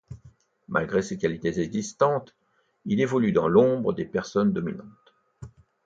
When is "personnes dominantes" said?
4.05-4.89